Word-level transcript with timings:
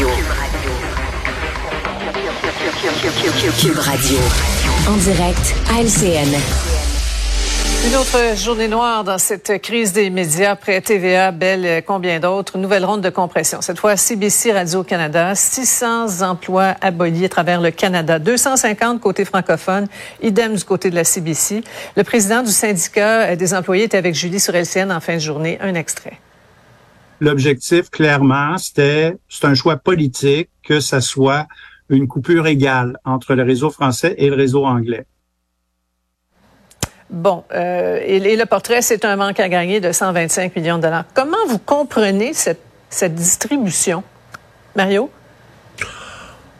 Radio. 0.00 0.08
Cube 3.60 3.76
Radio. 3.76 4.18
En 4.88 4.96
direct 4.96 5.54
à 5.68 5.82
LCN. 5.82 6.38
Une 7.86 7.96
autre 7.96 8.34
journée 8.34 8.68
noire 8.68 9.04
dans 9.04 9.18
cette 9.18 9.60
crise 9.60 9.92
des 9.92 10.08
médias 10.08 10.52
après 10.52 10.80
TVA, 10.80 11.32
Bell, 11.32 11.82
combien 11.86 12.18
d'autres. 12.18 12.56
Nouvelle 12.56 12.86
ronde 12.86 13.02
de 13.02 13.10
compression. 13.10 13.60
Cette 13.60 13.78
fois, 13.78 13.98
CBC 13.98 14.52
Radio-Canada, 14.52 15.34
600 15.34 16.22
emplois 16.22 16.76
abolis 16.80 17.26
à 17.26 17.28
travers 17.28 17.60
le 17.60 17.70
Canada, 17.70 18.18
250 18.18 19.02
côté 19.02 19.26
francophone, 19.26 19.86
idem 20.22 20.54
du 20.54 20.64
côté 20.64 20.88
de 20.88 20.94
la 20.94 21.04
CBC. 21.04 21.62
Le 21.94 22.04
président 22.04 22.42
du 22.42 22.52
syndicat 22.52 23.36
des 23.36 23.52
employés 23.52 23.84
était 23.84 23.98
avec 23.98 24.14
Julie 24.14 24.40
sur 24.40 24.54
LCN 24.54 24.90
en 24.92 25.00
fin 25.00 25.16
de 25.16 25.20
journée. 25.20 25.58
Un 25.60 25.74
extrait. 25.74 26.18
L'objectif, 27.20 27.90
clairement, 27.90 28.56
c'était, 28.56 29.16
c'est 29.28 29.44
un 29.44 29.54
choix 29.54 29.76
politique 29.76 30.48
que 30.62 30.80
ça 30.80 31.00
soit 31.00 31.46
une 31.90 32.08
coupure 32.08 32.46
égale 32.46 32.98
entre 33.04 33.34
le 33.34 33.42
réseau 33.42 33.70
français 33.70 34.14
et 34.16 34.28
le 34.30 34.36
réseau 34.36 34.64
anglais. 34.64 35.06
Bon, 37.10 37.44
euh, 37.52 38.00
et, 38.04 38.36
le 38.36 38.46
portrait, 38.46 38.82
c'est 38.82 39.04
un 39.04 39.16
manque 39.16 39.40
à 39.40 39.48
gagner 39.48 39.80
de 39.80 39.90
125 39.90 40.54
millions 40.54 40.76
de 40.76 40.82
dollars. 40.82 41.04
Comment 41.12 41.44
vous 41.48 41.58
comprenez 41.58 42.32
cette, 42.32 42.62
cette 42.88 43.14
distribution, 43.14 44.04
Mario? 44.76 45.10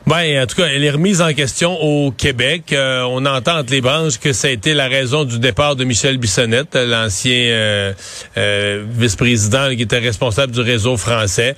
Ben, 0.07 0.43
en 0.43 0.47
tout 0.47 0.57
cas, 0.57 0.67
elle 0.67 0.83
est 0.83 0.91
remise 0.91 1.21
en 1.21 1.35
question 1.35 1.79
au 1.81 2.11
Québec. 2.11 2.73
Euh, 2.73 3.03
on 3.03 3.27
entend 3.27 3.59
entre 3.59 3.71
les 3.71 3.83
branches 3.83 4.19
que 4.19 4.33
ça 4.33 4.49
a 4.49 4.51
été 4.51 4.73
la 4.73 4.89
raison 4.89 5.25
du 5.25 5.39
départ 5.39 5.77
de 5.77 5.85
Michel 5.85 6.17
Bissonnette, 6.17 6.75
l'ancien 6.75 7.33
euh, 7.33 7.93
euh, 8.39 8.83
vice-président 8.91 9.69
qui 9.77 9.83
était 9.83 9.99
responsable 9.99 10.53
du 10.53 10.63
réseau 10.63 10.97
français. 10.97 11.55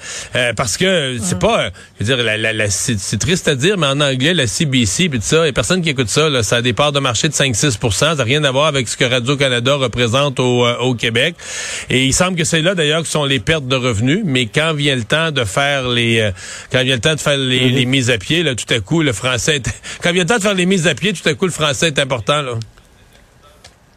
parce 0.56 0.76
que 0.76 1.16
c'est 1.22 1.38
pas, 1.38 1.70
je 2.00 2.04
veux 2.04 2.16
dire, 2.16 2.24
la, 2.24 2.52
la, 2.52 2.68
c'est 2.68 3.18
triste 3.18 3.46
à 3.46 3.54
dire, 3.54 3.78
mais 3.78 3.86
en 3.86 4.00
anglais, 4.00 4.34
la 4.34 4.48
CBC, 4.48 5.08
puis 5.08 5.20
tout 5.20 5.24
ça, 5.24 5.46
et 5.46 5.52
personne 5.52 5.80
qui 5.80 5.90
écoute 5.90 6.08
ça, 6.08 6.28
là, 6.28 6.42
ça 6.42 6.56
a 6.56 6.62
des 6.62 6.72
parts 6.72 6.92
de 6.92 7.00
marché 7.00 7.28
de 7.28 7.34
5-6% 7.34 7.92
Ça 7.92 8.14
n'a 8.16 8.24
rien 8.24 8.42
à 8.42 8.50
voir 8.50 8.66
avec 8.66 8.88
ce 8.88 8.96
que 8.96 9.04
Radio-Canada 9.04 9.76
représente 9.76 10.40
au, 10.40 10.66
au 10.66 10.94
Québec. 10.94 11.36
Et 11.90 12.06
il 12.06 12.12
semble 12.12 12.36
que 12.36 12.44
c'est 12.44 12.60
là, 12.60 12.74
d'ailleurs, 12.74 13.02
que 13.02 13.08
sont 13.08 13.24
les 13.24 13.40
pertes 13.40 13.68
de 13.68 13.76
revenus. 13.76 14.22
Mais 14.24 14.46
quand 14.46 14.74
vient 14.74 14.96
le 14.96 15.04
temps 15.04 15.30
de 15.30 15.44
faire 15.44 15.88
les, 15.88 16.32
quand 16.72 16.82
vient 16.82 16.96
le 16.96 17.00
temps 17.00 17.14
de 17.14 17.20
faire 17.20 17.38
les, 17.38 17.60
mm-hmm. 17.60 17.74
les 17.74 17.86
mises 17.86 18.10
à 18.10 18.18
pied, 18.18 18.41
tout 18.54 18.72
à 18.72 18.80
coup, 18.80 19.02
le 19.02 19.12
français... 19.12 19.62
Quand 20.02 20.10
il 20.10 20.14
vient 20.14 20.24
le 20.24 20.28
temps 20.28 20.36
de 20.36 20.42
faire 20.42 20.54
les 20.54 20.66
mises 20.66 20.86
à 20.86 20.94
pied, 20.94 21.12
tout 21.12 21.28
à 21.28 21.34
coup, 21.34 21.46
le 21.46 21.52
français 21.52 21.88
est 21.88 21.98
important, 21.98 22.42
là. 22.42 22.54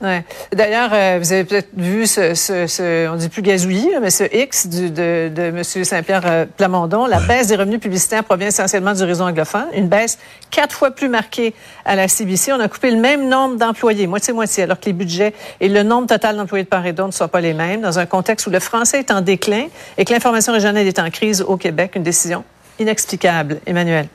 Ouais. 0.01 0.25
D'ailleurs, 0.53 0.89
euh, 0.93 1.19
vous 1.21 1.31
avez 1.31 1.45
peut-être 1.45 1.69
vu 1.75 2.05
ce, 2.05 2.33
ce, 2.33 2.67
ce, 2.67 3.07
on 3.07 3.15
dit 3.15 3.29
plus 3.29 3.41
gazouillis, 3.41 3.91
mais 4.01 4.09
ce 4.09 4.25
X 4.35 4.67
du, 4.67 4.89
de, 4.89 5.31
de 5.33 5.41
M. 5.41 5.63
Saint-Pierre 5.63 6.23
euh, 6.25 6.45
Plamondon. 6.45 7.05
La 7.05 7.21
baisse 7.21 7.47
des 7.47 7.55
revenus 7.55 7.79
publicitaires 7.79 8.25
provient 8.25 8.47
essentiellement 8.47 8.93
du 8.93 9.03
réseau 9.03 9.23
anglophone. 9.23 9.67
Une 9.73 9.87
baisse 9.87 10.19
quatre 10.51 10.75
fois 10.75 10.91
plus 10.91 11.07
marquée 11.07 11.53
à 11.85 11.95
la 11.95 12.09
CBC. 12.09 12.51
On 12.51 12.59
a 12.59 12.67
coupé 12.67 12.91
le 12.91 12.99
même 12.99 13.29
nombre 13.29 13.55
d'employés, 13.55 14.05
moitié-moitié, 14.05 14.63
alors 14.63 14.81
que 14.81 14.87
les 14.87 14.93
budgets 14.93 15.33
et 15.61 15.69
le 15.69 15.83
nombre 15.83 16.07
total 16.07 16.35
d'employés 16.35 16.65
de 16.65 16.69
part 16.69 16.85
et 16.85 16.91
d'autre 16.91 17.07
ne 17.07 17.13
sont 17.13 17.29
pas 17.29 17.41
les 17.41 17.53
mêmes, 17.53 17.79
dans 17.79 17.97
un 17.97 18.05
contexte 18.05 18.47
où 18.47 18.49
le 18.49 18.59
français 18.59 18.99
est 18.99 19.11
en 19.11 19.21
déclin 19.21 19.67
et 19.97 20.03
que 20.03 20.11
l'information 20.11 20.51
régionale 20.51 20.85
est 20.85 20.99
en 20.99 21.09
crise 21.09 21.41
au 21.41 21.55
Québec. 21.55 21.93
Une 21.95 22.03
décision 22.03 22.43
inexplicable. 22.79 23.61
Emmanuel. 23.65 24.09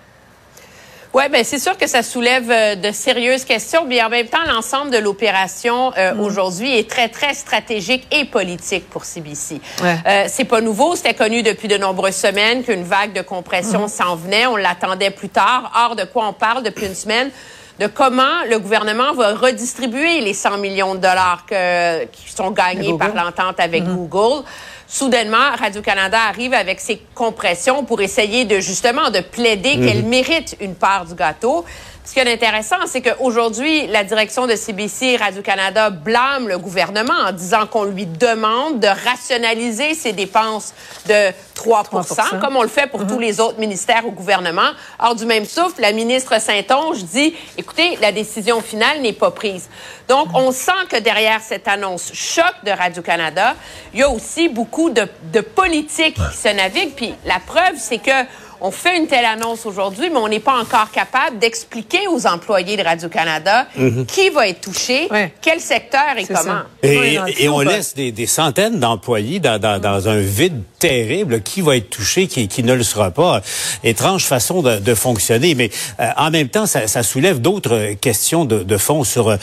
Oui, 1.12 1.24
ben 1.30 1.42
c'est 1.42 1.58
sûr 1.58 1.76
que 1.76 1.88
ça 1.88 2.04
soulève 2.04 2.48
euh, 2.50 2.76
de 2.76 2.92
sérieuses 2.92 3.44
questions, 3.44 3.84
mais 3.84 4.00
en 4.00 4.08
même 4.08 4.28
temps, 4.28 4.44
l'ensemble 4.46 4.92
de 4.92 4.98
l'opération 4.98 5.92
euh, 5.98 6.14
mm. 6.14 6.20
aujourd'hui 6.20 6.78
est 6.78 6.88
très, 6.88 7.08
très 7.08 7.34
stratégique 7.34 8.06
et 8.12 8.24
politique 8.26 8.88
pour 8.88 9.04
CBC. 9.04 9.60
Ouais. 9.82 9.96
Euh, 10.06 10.24
c'est 10.28 10.44
pas 10.44 10.60
nouveau, 10.60 10.94
c'était 10.94 11.14
connu 11.14 11.42
depuis 11.42 11.66
de 11.66 11.76
nombreuses 11.76 12.14
semaines 12.14 12.62
qu'une 12.62 12.84
vague 12.84 13.12
de 13.12 13.22
compression 13.22 13.86
mm. 13.86 13.88
s'en 13.88 14.14
venait. 14.14 14.46
On 14.46 14.54
l'attendait 14.54 15.10
plus 15.10 15.30
tard. 15.30 15.72
Or, 15.84 15.96
de 15.96 16.04
quoi 16.04 16.28
on 16.28 16.32
parle 16.32 16.62
depuis 16.62 16.86
une 16.86 16.94
semaine? 16.94 17.30
De 17.80 17.86
comment 17.86 18.44
le 18.48 18.58
gouvernement 18.58 19.14
va 19.14 19.34
redistribuer 19.34 20.20
les 20.20 20.34
100 20.34 20.58
millions 20.58 20.94
de 20.94 21.00
dollars 21.00 21.46
que, 21.46 22.04
qui 22.04 22.30
sont 22.30 22.50
gagnés 22.50 22.96
par 22.98 23.14
l'entente 23.14 23.58
avec 23.58 23.84
mm. 23.84 23.96
Google 23.96 24.44
soudainement, 24.90 25.54
Radio-Canada 25.56 26.18
arrive 26.28 26.52
avec 26.52 26.80
ses 26.80 27.00
compressions 27.14 27.84
pour 27.84 28.00
essayer 28.00 28.44
de 28.44 28.58
justement 28.58 29.10
de 29.10 29.20
plaider 29.20 29.76
mhm. 29.76 29.86
qu'elle 29.86 30.02
mérite 30.02 30.56
une 30.60 30.74
part 30.74 31.06
du 31.06 31.14
gâteau. 31.14 31.64
Ce 32.02 32.14
qui 32.14 32.18
est 32.18 32.32
intéressant, 32.32 32.76
c'est 32.86 33.02
qu'aujourd'hui, 33.02 33.86
la 33.86 34.02
direction 34.02 34.48
de 34.48 34.56
CBC 34.56 35.06
et 35.06 35.16
Radio-Canada 35.16 35.90
blâme 35.90 36.48
le 36.48 36.58
gouvernement 36.58 37.14
en 37.28 37.30
disant 37.30 37.66
qu'on 37.66 37.84
lui 37.84 38.04
demande 38.04 38.80
de 38.80 38.88
rationaliser 38.88 39.94
ses 39.94 40.12
dépenses 40.12 40.74
de 41.06 41.30
3%, 41.54 42.40
comme 42.40 42.56
on 42.56 42.62
le 42.62 42.68
fait 42.68 42.88
pour 42.90 43.06
tous 43.06 43.14
mhm. 43.14 43.20
les 43.20 43.38
autres 43.38 43.60
ministères 43.60 44.04
au 44.06 44.10
gouvernement. 44.10 44.70
Or, 44.98 45.14
du 45.14 45.24
même 45.24 45.44
souffle, 45.44 45.80
la 45.80 45.92
ministre 45.92 46.40
Saint-Onge 46.40 47.04
dit, 47.04 47.36
écoutez, 47.70 47.98
la 48.00 48.12
décision 48.12 48.60
finale 48.60 49.00
n'est 49.00 49.12
pas 49.12 49.30
prise. 49.30 49.68
Donc, 50.08 50.28
on 50.34 50.50
sent 50.52 50.72
que 50.88 50.98
derrière 50.98 51.40
cette 51.40 51.68
annonce 51.68 52.12
choc 52.12 52.52
de 52.64 52.70
Radio-Canada, 52.70 53.54
il 53.94 54.00
y 54.00 54.02
a 54.02 54.08
aussi 54.08 54.48
beaucoup 54.48 54.90
de, 54.90 55.06
de 55.32 55.40
politique 55.40 56.14
qui 56.14 56.36
se 56.36 56.48
navigue. 56.48 56.94
Puis 56.94 57.14
la 57.24 57.38
preuve, 57.38 57.76
c'est 57.76 57.98
que 57.98 58.26
on 58.60 58.70
fait 58.70 58.98
une 58.98 59.06
telle 59.06 59.24
annonce 59.24 59.64
aujourd'hui, 59.64 60.10
mais 60.10 60.18
on 60.18 60.28
n'est 60.28 60.40
pas 60.40 60.58
encore 60.60 60.90
capable 60.90 61.38
d'expliquer 61.38 62.06
aux 62.08 62.26
employés 62.26 62.76
de 62.76 62.82
Radio-Canada 62.82 63.66
mhm. 63.76 64.06
qui 64.06 64.28
va 64.30 64.48
être 64.48 64.60
touché, 64.60 65.08
quel 65.40 65.60
secteur 65.60 66.16
et 66.16 66.26
comment. 66.26 66.60
Et, 66.82 67.48
on 67.48 67.60
laisse 67.60 67.94
des, 67.94 68.26
centaines 68.26 68.78
d'employés 68.78 69.40
dans, 69.40 70.08
un 70.08 70.20
vide 70.20 70.62
terrible. 70.80 71.42
Qui 71.42 71.60
va 71.60 71.76
être 71.76 71.90
touché, 71.90 72.26
qui, 72.26 72.62
ne 72.64 72.72
le 72.72 72.82
sera 72.82 73.12
pas. 73.12 73.42
Étrange 73.84 74.24
façon 74.24 74.62
de, 74.62 74.94
fonctionner. 74.94 75.54
Mais 75.54 75.70
euh, 76.00 76.08
en 76.16 76.32
même 76.32 76.48
temps, 76.48 76.66
ça, 76.66 77.02
soulève 77.04 77.40
d'autres 77.40 77.92
questions 78.00 78.44
de, 78.44 78.76
fond 78.76 79.04
sur 79.04 79.28
euh, 79.28 79.36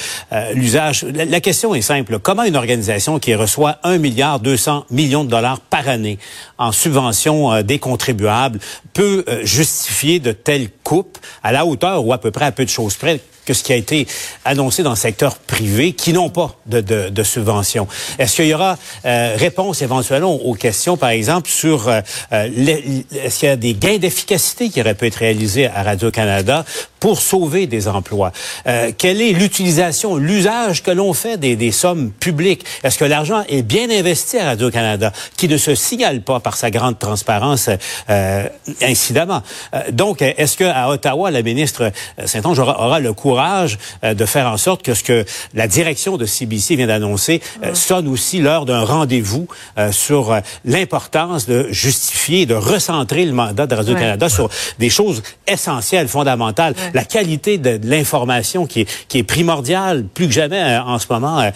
l'usage. 0.53 1.05
La, 1.13 1.39
question 1.39 1.73
est 1.73 1.81
simple. 1.81 2.19
Comment 2.19 2.43
une 2.43 2.57
organisation 2.57 3.19
qui 3.19 3.33
reçoit 3.35 3.77
1 3.83 3.99
milliard 3.99 4.41
200 4.41 4.85
millions 4.91 5.23
de 5.23 5.29
dollars 5.29 5.61
par 5.61 5.87
année 5.87 6.17
en 6.57 6.71
subvention 6.71 7.53
euh, 7.53 7.61
des 7.61 7.79
contribuables 7.79 8.59
peut 8.93 9.23
euh, 9.27 9.45
justifier 9.45 10.19
de 10.19 10.31
telles 10.31 10.69
coupes 10.83 11.17
à 11.43 11.51
la 11.51 11.65
hauteur 11.65 12.05
ou 12.05 12.13
à 12.13 12.17
peu 12.17 12.31
près 12.31 12.45
à 12.45 12.51
peu 12.51 12.65
de 12.65 12.69
choses 12.69 12.95
près? 12.95 13.21
Que 13.47 13.53
ce 13.53 13.63
qui 13.63 13.71
a 13.71 13.77
été 13.77 14.05
annoncé 14.43 14.83
dans 14.83 14.89
le 14.89 14.97
secteur 14.97 15.37
privé 15.37 15.93
qui 15.93 16.11
n'ont 16.11 16.29
pas 16.29 16.55
de, 16.65 17.23
subventions. 17.23 17.87
Est-ce 18.19 18.35
qu'il 18.35 18.47
y 18.47 18.53
aura 18.53 18.77
euh, 19.05 19.35
réponse 19.37 19.81
éventuellement 19.81 20.33
aux 20.33 20.53
questions, 20.53 20.97
par 20.97 21.09
exemple, 21.09 21.49
sur 21.49 21.87
euh, 21.87 22.01
euh 22.33 22.47
est-ce 23.23 23.39
qu'il 23.39 23.49
y 23.49 23.51
a 23.51 23.55
des 23.55 23.73
gains 23.73 23.97
d'efficacité 23.97 24.69
qui 24.69 24.81
auraient 24.81 24.95
pu 24.95 25.07
être 25.07 25.15
réalisés 25.15 25.67
à 25.67 25.83
Radio-Canada 25.83 26.65
pour 26.99 27.21
sauver 27.21 27.67
des 27.67 27.87
emplois? 27.87 28.31
Euh, 28.67 28.91
quelle 28.97 29.21
est 29.21 29.31
l'utilisation, 29.31 30.17
l'usage 30.17 30.83
que 30.83 30.91
l'on 30.91 31.13
fait 31.13 31.37
des, 31.37 31.55
des 31.55 31.71
sommes 31.71 32.11
publiques? 32.11 32.65
Est-ce 32.83 32.97
que 32.97 33.05
l'argent 33.05 33.43
est 33.47 33.61
bien 33.61 33.89
investi 33.89 34.37
à 34.39 34.45
Radio-Canada, 34.45 35.13
qui 35.37 35.47
ne 35.47 35.57
se 35.57 35.73
signale 35.73 36.21
pas 36.21 36.39
par 36.41 36.57
sa 36.57 36.69
grande 36.69 36.99
transparence, 36.99 37.69
euh, 38.09 38.47
incidemment? 38.81 39.41
donc, 39.91 40.21
est-ce 40.21 40.57
qu'à 40.57 40.89
Ottawa, 40.89 41.31
la 41.31 41.41
ministre 41.41 41.91
Saint-Onge 42.25 42.59
aura, 42.59 42.85
aura 42.85 42.99
le 42.99 43.13
courage 43.13 43.36
euh, 44.03 44.13
de 44.13 44.25
faire 44.25 44.47
en 44.47 44.57
sorte 44.57 44.83
que 44.83 44.93
ce 44.93 45.03
que 45.03 45.25
la 45.53 45.67
direction 45.67 46.17
de 46.17 46.25
CBC 46.25 46.75
vient 46.75 46.87
d'annoncer 46.87 47.41
euh, 47.63 47.73
sonne 47.73 48.07
aussi 48.07 48.39
l'heure 48.39 48.65
d'un 48.65 48.83
rendez-vous 48.83 49.47
euh, 49.77 49.91
sur 49.91 50.39
l'importance 50.65 51.47
de 51.47 51.67
justifier, 51.69 52.45
de 52.45 52.55
recentrer 52.55 53.25
le 53.25 53.33
mandat 53.33 53.67
de 53.67 53.75
Radio-Canada 53.75 54.29
sur 54.29 54.49
des 54.79 54.89
choses 54.89 55.21
essentielles, 55.47 56.07
fondamentales. 56.07 56.73
La 56.93 57.03
qualité 57.03 57.57
de, 57.57 57.79
l'information 57.83 58.65
qui 58.65 58.81
est, 58.81 59.07
qui 59.07 59.19
est 59.19 59.23
primordiale 59.23 60.03
plus 60.03 60.27
que 60.27 60.33
jamais 60.33 60.77
en 60.77 60.99
ce 60.99 61.05
moment 61.09 61.51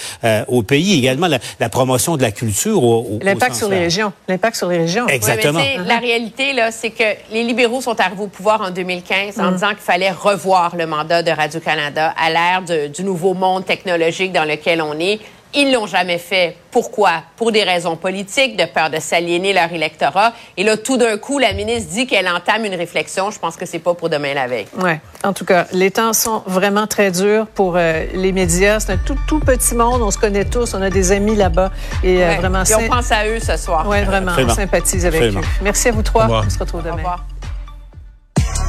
au 0.48 0.64
pays. 0.64 0.98
Également 1.00 1.28
la, 1.28 1.70
promotion 1.70 2.18
de 2.18 2.22
la 2.22 2.32
culture. 2.32 2.82
L'impact 3.22 3.56
sur 3.56 3.70
les 3.70 3.80
régions. 3.80 4.14
L'impact 4.28 4.56
sur 4.56 4.68
les 4.70 4.80
régions. 4.80 5.08
Exactement. 5.08 5.62
la 5.86 5.98
réalité, 5.98 6.54
là, 6.54 6.72
c'est 6.72 6.92
que 6.92 7.04
les 7.32 7.44
libéraux 7.44 7.82
sont 7.82 8.00
arrivés 8.00 8.24
au 8.24 8.28
pouvoir 8.28 8.62
en 8.62 8.72
2015 8.72 9.40
en 9.40 9.52
mm. 9.52 9.54
disant 9.54 9.70
qu'il 9.70 9.78
fallait 9.80 10.12
revoir 10.12 10.76
le 10.76 10.86
mandat 10.86 11.24
de 11.24 11.32
Radio-Canada 11.32 11.71
Canada 11.72 12.14
à 12.18 12.30
l'ère 12.30 12.90
du 12.90 13.04
nouveau 13.04 13.34
monde 13.34 13.66
technologique 13.66 14.34
dans 14.34 14.44
lequel 14.44 14.82
on 14.82 15.00
est. 15.00 15.20
Ils 15.54 15.74
l'ont 15.74 15.86
jamais 15.86 16.18
fait. 16.18 16.56
Pourquoi? 16.70 17.24
Pour 17.36 17.52
des 17.52 17.64
raisons 17.64 17.98
politiques, 17.98 18.56
de 18.56 18.64
peur 18.64 18.90
de 18.90 19.00
s'aliéner 19.00 19.52
leur 19.52 19.72
électorat. 19.72 20.32
Et 20.56 20.64
là, 20.64 20.78
tout 20.78 20.96
d'un 20.96 21.18
coup, 21.18 21.40
la 21.40 21.52
ministre 21.52 21.92
dit 21.92 22.08
qu'elle 22.08 22.30
entame 22.30 22.64
une 22.64 22.76
réflexion. 22.76 23.32
Je 23.32 23.40
pense 23.40 23.58
que 23.58 23.66
c'est 23.66 23.80
pas 23.80 23.94
pour 23.94 24.10
demain 24.10 24.34
la 24.34 24.48
veille. 24.48 24.68
Ouais. 24.80 25.02
En 25.26 25.34
tout 25.34 25.44
cas, 25.44 25.68
les 25.74 25.92
temps 25.92 26.14
sont 26.14 26.42
vraiment 26.46 26.88
très 26.88 27.12
durs 27.12 27.48
pour 27.48 27.74
euh, 27.76 28.06
les 28.14 28.32
médias. 28.32 28.80
C'est 28.80 28.94
un 28.94 28.98
tout, 28.98 29.18
tout 29.28 29.40
petit 29.40 29.76
monde. 29.76 30.02
On 30.02 30.12
se 30.12 30.18
connaît 30.18 30.46
tous. 30.46 30.74
On 30.74 30.82
a 30.82 30.90
des 30.90 31.12
amis 31.12 31.36
là-bas. 31.36 31.72
Et 32.02 32.24
euh, 32.24 32.36
vraiment, 32.40 32.64
et 32.64 32.76
on 32.76 32.88
pense 32.88 33.12
à 33.12 33.28
eux 33.28 33.40
ce 33.42 33.58
soir. 33.58 33.86
Oui, 33.88 34.02
vraiment. 34.04 34.32
On 34.38 34.50
sympathise 34.50 35.06
avec 35.06 35.22
eux. 35.22 35.42
Merci 35.62 35.90
à 35.90 35.92
vous 35.92 36.04
trois. 36.04 36.28
On 36.30 36.50
se 36.50 36.60
retrouve 36.60 36.82
demain. 36.82 36.94
Au 36.94 36.98
revoir. 36.98 37.26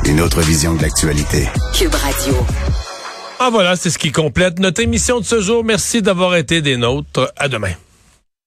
Une 0.04 0.20
autre 0.20 0.40
vision 0.40 0.74
de 0.74 0.82
l'actualité. 0.82 1.48
Cube 1.72 1.94
Radio. 1.94 2.34
Ah 3.44 3.50
voilà, 3.50 3.74
c'est 3.74 3.90
ce 3.90 3.98
qui 3.98 4.12
complète 4.12 4.60
notre 4.60 4.80
émission 4.80 5.18
de 5.18 5.24
ce 5.24 5.40
jour. 5.40 5.64
Merci 5.64 6.00
d'avoir 6.00 6.36
été 6.36 6.62
des 6.62 6.76
nôtres. 6.76 7.32
À 7.36 7.48
demain. 7.48 7.72